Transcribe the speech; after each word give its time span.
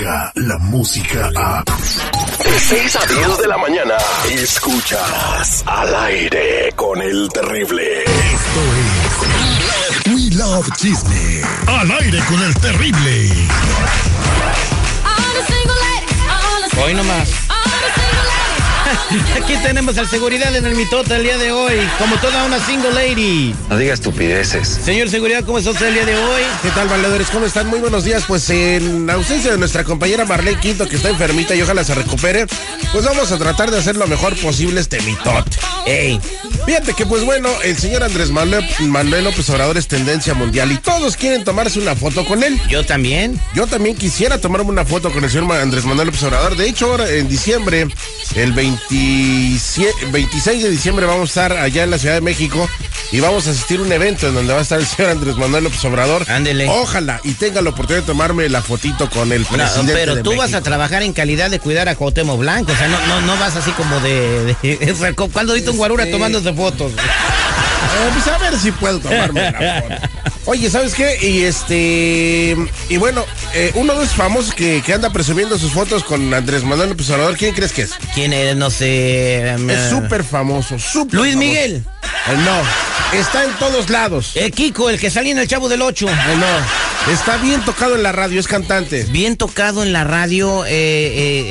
Descarga 0.00 0.32
la 0.34 0.58
música 0.58 1.30
a. 1.36 1.62
De 1.62 2.58
6 2.58 2.96
a 2.96 3.06
10 3.06 3.38
de 3.38 3.48
la 3.48 3.58
mañana. 3.58 3.96
Escuchas 4.30 5.62
al 5.66 5.94
aire 5.94 6.72
con 6.74 7.02
el 7.02 7.28
terrible. 7.28 8.04
Esto 8.04 8.62
es. 10.06 10.14
We 10.14 10.36
Love 10.36 10.70
Chisme. 10.76 11.42
Al 11.66 11.90
aire 12.00 12.18
con 12.30 12.42
el 12.42 12.54
terrible. 12.54 13.30
Hoy 16.82 16.94
nomás. 16.94 17.49
Aquí 19.36 19.56
tenemos 19.62 19.96
al 19.98 20.08
seguridad 20.08 20.54
en 20.54 20.64
el 20.66 20.74
mitote 20.74 21.16
el 21.16 21.22
día 21.22 21.38
de 21.38 21.52
hoy, 21.52 21.74
como 21.98 22.16
toda 22.16 22.44
una 22.44 22.58
single 22.64 22.92
lady. 22.92 23.54
No 23.68 23.76
diga 23.76 23.94
estupideces. 23.94 24.68
Señor 24.84 25.08
seguridad, 25.08 25.44
¿cómo 25.44 25.58
está 25.58 25.70
usted 25.70 25.88
el 25.88 25.94
día 25.94 26.06
de 26.06 26.16
hoy? 26.16 26.42
¿Qué 26.62 26.70
tal, 26.70 26.88
valedores? 26.88 27.28
¿Cómo 27.30 27.46
están? 27.46 27.66
Muy 27.68 27.80
buenos 27.80 28.04
días. 28.04 28.24
Pues 28.26 28.48
en 28.50 29.08
ausencia 29.10 29.52
de 29.52 29.58
nuestra 29.58 29.84
compañera 29.84 30.24
Marlene 30.24 30.60
Quinto, 30.60 30.88
que 30.88 30.96
está 30.96 31.10
enfermita 31.10 31.54
y 31.54 31.62
ojalá 31.62 31.84
se 31.84 31.94
recupere, 31.94 32.46
pues 32.92 33.04
vamos 33.04 33.30
a 33.32 33.38
tratar 33.38 33.70
de 33.70 33.78
hacer 33.78 33.96
lo 33.96 34.06
mejor 34.06 34.34
posible 34.36 34.80
este 34.80 35.00
mitote. 35.02 35.58
Ey, 35.86 36.20
Fíjate 36.66 36.92
que, 36.94 37.06
pues 37.06 37.24
bueno, 37.24 37.48
el 37.64 37.76
señor 37.76 38.02
Andrés 38.02 38.30
Manuel, 38.30 38.64
Manuel 38.80 39.24
López 39.24 39.48
Obrador 39.50 39.76
es 39.78 39.88
tendencia 39.88 40.34
mundial 40.34 40.70
y 40.70 40.76
todos 40.76 41.16
quieren 41.16 41.42
tomarse 41.42 41.80
una 41.80 41.96
foto 41.96 42.24
con 42.24 42.42
él. 42.42 42.60
yo 42.68 42.84
también. 42.84 43.40
Yo 43.54 43.66
también 43.66 43.96
quisiera 43.96 44.38
tomarme 44.38 44.70
una 44.70 44.84
foto 44.84 45.10
con 45.10 45.24
el 45.24 45.30
señor 45.30 45.50
Andrés 45.52 45.84
Manuel 45.84 46.06
López 46.06 46.22
Obrador. 46.22 46.56
De 46.56 46.68
hecho, 46.68 46.90
ahora 46.90 47.10
en 47.10 47.28
diciembre, 47.28 47.88
el 48.36 48.52
27 48.88 50.06
26 50.10 50.62
de 50.62 50.70
diciembre, 50.70 51.06
vamos 51.06 51.22
a 51.36 51.46
estar 51.46 51.52
allá 51.58 51.84
en 51.84 51.90
la 51.90 51.98
Ciudad 51.98 52.14
de 52.14 52.20
México 52.20 52.68
y 53.12 53.20
vamos 53.20 53.46
a 53.46 53.50
asistir 53.50 53.80
a 53.80 53.82
un 53.82 53.92
evento 53.92 54.28
en 54.28 54.34
donde 54.34 54.52
va 54.52 54.60
a 54.60 54.62
estar 54.62 54.78
el 54.78 54.86
señor 54.86 55.10
Andrés 55.10 55.36
Manuel 55.36 55.64
López 55.64 55.84
Obrador. 55.84 56.24
Ándele. 56.30 56.68
Ojalá 56.68 57.20
y 57.24 57.32
tenga 57.34 57.60
la 57.62 57.70
oportunidad 57.70 58.02
de 58.02 58.06
tomarme 58.06 58.48
la 58.48 58.62
fotito 58.62 59.08
con 59.10 59.32
el 59.32 59.42
No, 59.42 59.48
presidente. 59.48 59.92
pero 59.94 60.14
de 60.16 60.22
tú 60.22 60.34
vas 60.36 60.54
a 60.54 60.60
trabajar 60.62 61.02
en 61.02 61.12
calidad 61.12 61.50
de 61.50 61.58
cuidar 61.58 61.88
a 61.88 61.94
Cuauhtémoc 61.94 62.38
Blanco, 62.38 62.72
o 62.72 62.76
sea, 62.76 62.88
no, 62.88 63.06
no, 63.06 63.20
no 63.22 63.36
vas 63.36 63.56
así 63.56 63.70
como 63.72 63.98
de... 64.00 64.56
de- 64.62 65.14
¿Cuándo 65.32 65.54
viste 65.54 65.70
un 65.70 65.76
guarura 65.76 66.08
tomándose 66.10 66.52
fotos? 66.52 66.92
Eh, 66.92 68.10
pues 68.12 68.26
a 68.28 68.38
ver 68.38 68.58
si 68.58 68.70
puedo 68.72 68.98
tomarme 69.00 69.50
la 69.52 69.82
foto. 69.82 69.94
Oye, 70.50 70.68
¿sabes 70.68 70.96
qué? 70.96 71.16
Y 71.24 71.42
este. 71.42 72.56
Y 72.88 72.96
bueno, 72.96 73.24
eh, 73.54 73.70
uno 73.76 73.94
de 73.94 74.00
los 74.00 74.08
famosos 74.08 74.52
que, 74.52 74.82
que 74.84 74.92
anda 74.92 75.10
presumiendo 75.10 75.56
sus 75.56 75.70
fotos 75.70 76.02
con 76.02 76.34
Andrés 76.34 76.64
Manuel 76.64 76.88
López 76.88 77.08
Obrador, 77.10 77.36
¿quién 77.36 77.54
crees 77.54 77.70
que 77.72 77.82
es? 77.82 77.92
¿Quién 78.14 78.32
es? 78.32 78.56
No 78.56 78.68
sé... 78.68 79.54
Es 79.54 79.90
súper 79.90 80.24
famoso, 80.24 80.76
súper 80.76 81.20
Luis 81.20 81.34
famoso. 81.34 81.48
Miguel. 81.48 81.84
Eh, 82.26 82.36
no, 82.44 83.16
está 83.16 83.44
en 83.44 83.52
todos 83.60 83.90
lados. 83.90 84.32
Eh, 84.34 84.50
Kiko, 84.50 84.90
el 84.90 84.98
que 84.98 85.08
salía 85.08 85.30
en 85.30 85.38
el 85.38 85.46
Chavo 85.46 85.68
del 85.68 85.82
Ocho. 85.82 86.08
Eh, 86.08 86.36
no, 86.36 87.12
está 87.12 87.36
bien 87.36 87.64
tocado 87.64 87.94
en 87.94 88.02
la 88.02 88.10
radio, 88.10 88.40
es 88.40 88.48
cantante. 88.48 89.04
Bien 89.04 89.36
tocado 89.36 89.84
en 89.84 89.92
la 89.92 90.02
radio, 90.02 90.64
eh, 90.66 90.70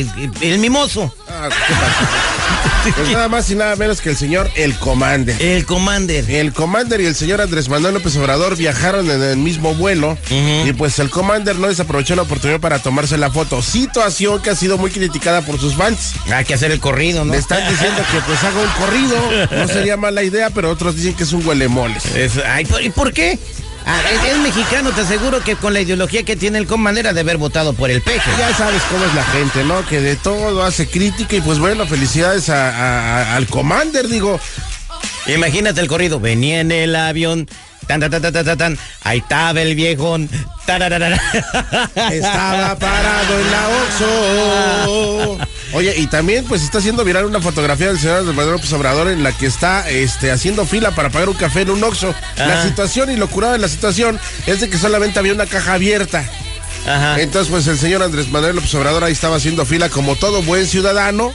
eh, 0.00 0.06
eh, 0.18 0.30
el 0.40 0.58
mimoso. 0.58 1.14
¿Qué 1.48 1.74
pasa? 1.74 2.94
Pues 2.96 3.10
nada 3.10 3.28
más 3.28 3.50
y 3.50 3.54
nada 3.56 3.76
menos 3.76 4.00
que 4.00 4.08
el 4.10 4.16
señor 4.16 4.50
El 4.56 4.74
Commander. 4.78 5.40
El 5.40 5.66
Commander. 5.66 6.30
El 6.30 6.52
Commander 6.52 7.00
y 7.00 7.06
el 7.06 7.14
señor 7.14 7.40
Andrés 7.42 7.68
Manuel 7.68 7.94
López 7.94 8.16
Obrador 8.16 8.56
viajaron 8.56 9.10
en 9.10 9.22
el 9.22 9.36
mismo 9.36 9.74
vuelo 9.74 10.16
y 10.30 10.72
pues 10.72 10.98
el 10.98 11.10
Commander 11.10 11.56
no 11.56 11.68
desaprovechó 11.68 12.16
la 12.16 12.22
oportunidad 12.22 12.60
para 12.60 12.78
tomarse 12.78 13.18
la 13.18 13.30
foto. 13.30 13.60
Situación 13.62 14.40
que 14.40 14.50
ha 14.50 14.54
sido 14.56 14.78
muy 14.78 14.90
criticada 14.90 15.42
por 15.42 15.60
sus 15.60 15.74
fans. 15.74 16.14
Hay 16.32 16.44
que 16.44 16.54
hacer 16.54 16.70
el 16.72 16.80
corrido, 16.80 17.24
¿no? 17.24 17.32
Le 17.32 17.38
están 17.38 17.68
diciendo 17.70 18.02
que 18.10 18.20
pues 18.20 18.42
haga 18.44 18.60
un 18.60 18.70
corrido. 18.84 19.56
No 19.60 19.68
sería 19.68 19.96
mala 19.96 20.22
idea, 20.22 20.50
pero 20.50 20.70
otros 20.70 20.96
dicen 20.96 21.14
que 21.14 21.24
es 21.24 21.32
un 21.32 21.46
huelemoles. 21.46 22.04
Es- 22.14 22.38
ay, 22.38 22.64
¿por- 22.64 22.82
¿Y 22.82 22.90
por 22.90 23.12
qué? 23.12 23.38
Ah, 23.86 24.00
es, 24.30 24.38
mexicano, 24.38 24.90
te 24.92 25.00
aseguro 25.00 25.40
que 25.42 25.56
con 25.56 25.72
la 25.72 25.80
ideología 25.80 26.22
que 26.22 26.36
tiene 26.36 26.58
el 26.58 26.66
Commander 26.66 27.08
ha 27.08 27.12
de 27.12 27.20
haber 27.20 27.38
votado 27.38 27.72
por 27.72 27.90
el 27.90 28.02
peje. 28.02 28.30
Ya 28.38 28.54
sabes 28.54 28.82
cómo 28.90 29.04
es 29.04 29.14
la 29.14 29.24
gente, 29.24 29.64
¿no? 29.64 29.84
Que 29.86 30.00
de 30.00 30.16
todo 30.16 30.62
hace 30.64 30.86
crítica 30.88 31.36
y 31.36 31.40
pues 31.40 31.58
bueno, 31.58 31.86
felicidades 31.86 32.48
a- 32.50 32.68
a- 32.70 33.22
a- 33.32 33.36
al 33.36 33.46
Commander, 33.46 34.06
digo. 34.08 34.38
Imagínate 35.26 35.80
el 35.80 35.88
corrido. 35.88 36.20
Venía 36.20 36.60
en 36.60 36.72
el 36.72 36.94
avión. 36.94 37.48
Tan, 37.98 38.08
tan, 38.08 38.32
tan, 38.32 38.56
tan. 38.56 38.78
Ahí 39.02 39.18
estaba 39.18 39.60
el 39.60 39.74
viejón. 39.74 40.30
Estaba 42.12 42.78
parado 42.78 43.40
en 43.40 43.50
la 43.50 43.68
Oxxo. 43.82 45.38
Oye, 45.72 45.94
y 45.96 46.06
también 46.06 46.44
pues 46.44 46.62
está 46.62 46.78
haciendo 46.78 47.04
viral 47.04 47.24
una 47.24 47.40
fotografía 47.40 47.88
del 47.88 47.98
señor 47.98 48.18
Andrés 48.18 48.36
Manuel 48.36 48.56
López 48.56 48.72
Obrador 48.74 49.08
en 49.08 49.24
la 49.24 49.32
que 49.32 49.46
está 49.46 49.90
este, 49.90 50.30
haciendo 50.30 50.64
fila 50.66 50.92
para 50.92 51.10
pagar 51.10 51.30
un 51.30 51.34
café 51.34 51.62
en 51.62 51.70
un 51.70 51.82
Oxxo. 51.82 52.14
La 52.36 52.62
situación 52.62 53.10
y 53.10 53.16
lo 53.16 53.28
curado 53.28 53.54
de 53.54 53.58
la 53.58 53.68
situación 53.68 54.20
es 54.46 54.60
de 54.60 54.70
que 54.70 54.78
solamente 54.78 55.18
había 55.18 55.32
una 55.32 55.46
caja 55.46 55.72
abierta. 55.72 56.24
Ajá. 56.86 57.20
Entonces, 57.20 57.50
pues 57.50 57.66
el 57.66 57.76
señor 57.76 58.04
Andrés 58.04 58.28
Manuel 58.28 58.54
López 58.54 58.72
Obrador 58.76 59.02
ahí 59.02 59.12
estaba 59.12 59.36
haciendo 59.36 59.66
fila 59.66 59.88
como 59.88 60.14
todo 60.14 60.42
buen 60.42 60.68
ciudadano, 60.68 61.32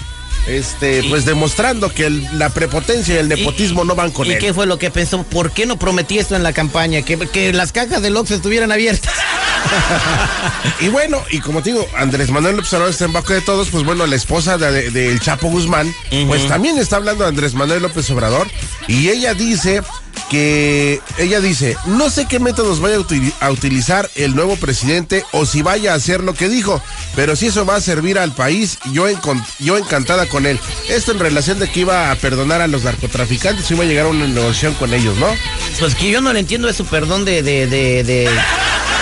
este, 0.47 1.03
pues 1.09 1.25
demostrando 1.25 1.91
que 1.93 2.05
el- 2.05 2.27
la 2.39 2.49
prepotencia 2.49 3.15
y 3.15 3.17
el 3.17 3.27
nepotismo 3.29 3.83
no 3.83 3.95
van 3.95 4.11
con 4.11 4.27
¿Y 4.27 4.33
él. 4.33 4.39
qué 4.39 4.53
fue 4.53 4.65
lo 4.65 4.77
que 4.79 4.91
pensó? 4.91 5.23
¿Por 5.23 5.51
qué 5.51 5.65
no 5.65 5.77
prometí 5.79 6.17
esto 6.19 6.35
en 6.35 6.43
la 6.43 6.53
campaña? 6.53 7.01
Que, 7.01 7.17
que 7.17 7.51
las 7.53 7.71
cajas 7.71 8.01
del 8.01 8.15
Oxxo 8.17 8.35
estuvieran 8.35 8.71
abiertas. 8.71 9.13
Y 10.79 10.89
bueno, 10.89 11.23
y 11.31 11.39
como 11.39 11.61
te 11.63 11.71
digo, 11.71 11.87
Andrés 11.97 12.29
Manuel 12.29 12.57
López 12.57 12.71
Obrador 12.73 12.91
está 12.91 13.05
en 13.05 13.13
de 13.33 13.41
todos, 13.41 13.69
pues 13.69 13.83
bueno, 13.83 14.05
la 14.05 14.15
esposa 14.15 14.57
de- 14.57 14.71
de- 14.71 14.91
del 14.91 15.19
Chapo 15.19 15.47
Guzmán, 15.47 15.93
pues 16.27 16.47
también 16.47 16.77
está 16.77 16.97
hablando 16.97 17.23
de 17.23 17.29
Andrés 17.29 17.53
Manuel 17.53 17.81
López 17.81 18.09
Obrador, 18.11 18.47
y 18.87 19.09
ella 19.09 19.33
dice 19.33 19.81
que, 20.29 21.01
ella 21.17 21.39
dice, 21.39 21.75
no 21.85 22.09
sé 22.09 22.25
qué 22.27 22.39
métodos 22.39 22.79
vaya 22.79 22.95
a, 22.97 22.99
util- 22.99 23.33
a 23.39 23.51
utilizar 23.51 24.09
el 24.15 24.35
nuevo 24.35 24.55
presidente 24.55 25.23
o 25.31 25.45
si 25.45 25.61
vaya 25.61 25.93
a 25.93 25.95
hacer 25.95 26.21
lo 26.23 26.33
que 26.33 26.49
dijo, 26.49 26.81
pero 27.15 27.35
si 27.35 27.47
eso 27.47 27.65
va 27.65 27.75
a 27.75 27.81
servir 27.81 28.17
al 28.19 28.33
país, 28.33 28.77
yo, 28.91 29.05
yo 29.59 29.77
encantada 29.77 30.25
con 30.27 30.45
él. 30.45 30.59
Esto 30.89 31.11
en 31.11 31.19
relación 31.19 31.59
de 31.59 31.69
que 31.69 31.81
iba 31.81 32.11
a 32.11 32.15
perdonar 32.15 32.61
a 32.61 32.67
los 32.67 32.83
narcotraficantes, 32.83 33.69
iba 33.71 33.83
a 33.83 33.87
llegar 33.87 34.05
a 34.05 34.09
una 34.09 34.27
negociación 34.27 34.73
con 34.75 34.93
ellos, 34.93 35.17
¿no? 35.17 35.27
Pues 35.79 35.95
que 35.95 36.09
yo 36.09 36.21
no 36.21 36.33
le 36.33 36.39
entiendo 36.39 36.69
eso, 36.69 36.85
perdón, 36.85 37.25
de, 37.25 37.43
de, 37.43 37.67
de, 37.67 38.29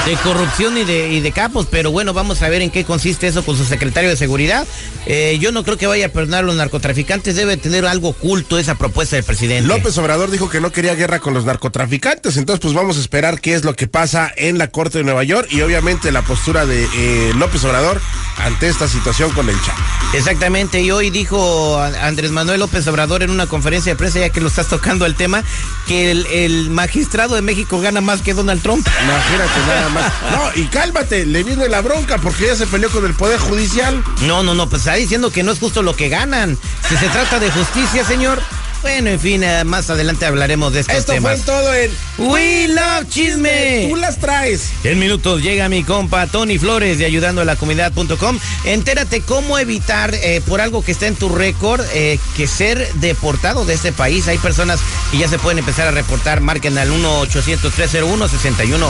de 0.06 0.16
corrupción 0.18 0.78
y 0.78 0.84
de, 0.84 1.14
y 1.14 1.22
de 1.22 1.32
capos, 1.32 1.66
pero 1.70 1.90
bueno, 1.92 2.14
vamos 2.14 2.42
a 2.42 2.50
ver 2.50 2.62
en 2.62 2.70
qué 2.70 2.84
consiste 2.84 3.28
eso 3.28 3.46
con 3.46 3.56
su 3.56 3.64
secretario 3.64 4.10
de 4.10 4.18
seguridad. 4.18 4.68
Eh, 5.06 5.38
yo 5.40 5.54
no 5.54 5.64
creo 5.64 5.78
que 5.78 5.88
vaya 5.88 6.08
a 6.08 6.10
perdonar 6.10 6.44
a 6.44 6.48
los 6.48 6.56
narcotraficantes, 6.56 7.36
debe 7.36 7.56
tener 7.56 7.86
algo 7.86 8.10
oculto 8.10 8.58
esa 8.58 8.76
propuesta 8.76 9.16
del 9.16 9.24
presidente. 9.24 9.68
López 9.68 9.98
Obrador 9.98 10.30
dijo 10.30 10.50
que 10.50 10.60
no 10.60 10.72
quería 10.72 10.96
guerra 10.96 11.20
con 11.20 11.34
los 11.34 11.46
narcotraficantes, 11.46 12.36
entonces 12.36 12.62
pues 12.62 12.74
vamos 12.74 12.98
a 12.98 13.00
esperar 13.00 13.40
qué 13.40 13.54
es 13.54 13.64
lo 13.64 13.76
que 13.76 13.88
pasa 13.88 14.32
en 14.36 14.58
la 14.58 14.68
Corte 14.68 14.98
de 14.98 15.04
Nueva 15.06 15.24
York 15.24 15.48
y 15.52 15.62
obviamente 15.62 16.12
la 16.12 16.22
postura 16.22 16.66
de 16.66 16.84
eh, 16.84 17.32
López 17.38 17.64
Obrador 17.64 18.02
ante 18.44 18.68
esta 18.68 18.88
situación 18.88 19.32
con 19.32 19.50
el 19.50 19.56
Chapo. 19.62 19.82
Exactamente, 20.14 20.82
y 20.82 20.92
hoy 20.92 21.10
dijo 21.10 21.80
Andrés 21.80 22.32
Manuel 22.32 22.60
López 22.60 22.86
Obrador 22.88 23.24
en 23.24 23.32
una 23.32 23.48
conferencia 23.48 23.94
de 23.94 23.96
prensa, 23.96 24.20
ya 24.20 24.30
que 24.30 24.42
lo 24.42 24.48
estás 24.48 24.68
tocando 24.68 25.06
el 25.06 25.16
tema, 25.16 25.44
que 25.88 26.12
el, 26.12 26.26
el 26.28 26.70
magistrado 26.70 27.36
de 27.36 27.42
México 27.42 27.80
gana 27.80 28.02
más 28.02 28.22
que 28.22 28.34
Donald 28.34 28.62
Trump. 28.62 28.88
Imagínate 29.04 29.60
nada 29.68 29.90
más. 29.90 30.14
No, 30.32 30.62
y 30.62 30.68
cálmate, 30.68 31.26
le 31.26 31.44
viene 31.44 31.68
la 31.70 31.82
bronca 31.82 32.18
porque 32.18 32.48
ya 32.48 32.56
se 32.56 32.68
peleó 32.68 32.90
con 32.90 33.06
el 33.06 33.14
Poder 33.14 33.40
Judicial. 33.40 34.04
No, 34.22 34.44
no, 34.44 34.54
no, 34.54 34.70
pues 34.70 34.82
está 34.82 34.96
diciendo 34.96 35.32
que 35.32 35.44
no 35.44 35.52
es 35.52 35.60
justo 35.60 35.82
lo 35.82 35.96
que 35.96 36.10
ganan. 36.10 36.58
Si 36.88 36.98
se 36.98 37.08
trata 37.10 37.40
de 37.40 37.50
justicia, 37.52 38.06
señor. 38.06 38.42
Bueno, 38.84 39.10
en 39.10 39.20
fin, 39.20 39.44
eh, 39.44 39.64
más 39.64 39.90
adelante 39.90 40.26
hablaremos 40.26 40.74
de 40.74 40.82
estos 40.82 40.98
Esto 40.98 41.14
temas. 41.14 41.42
fue 41.42 41.54
todo 41.54 41.74
en 41.74 41.90
We 42.18 42.68
Love 42.68 43.08
Chisme. 43.10 43.88
Tú 43.90 43.96
las 43.96 44.18
traes. 44.18 44.72
En 44.84 45.00
minutos 45.00 45.42
llega 45.42 45.70
mi 45.70 45.84
compa 45.84 46.28
Tony 46.28 46.60
Flores 46.60 46.98
de 46.98 47.06
ayudando 47.06 47.42
a 47.42 47.46
la 47.46 47.56
comunidad.com. 47.56 48.40
Entérate 48.66 49.22
cómo 49.22 49.58
evitar 49.58 50.14
eh, 50.14 50.42
por 50.46 50.60
algo 50.60 50.84
que 50.84 50.92
está 50.92 51.08
en 51.08 51.16
tu 51.16 51.30
récord 51.30 51.82
eh, 51.94 52.20
que 52.36 52.46
ser 52.46 52.86
deportado 52.96 53.64
de 53.66 53.74
este 53.74 53.94
país. 53.94 54.28
Hay 54.28 54.38
personas 54.38 54.82
que 55.12 55.18
ya 55.18 55.30
se 55.30 55.40
pueden 55.40 55.60
empezar 55.60 55.88
a 55.88 55.92
reportar. 55.92 56.42
Marquen 56.42 56.78
al 56.78 56.90
1-800-301-6111. 56.90 58.90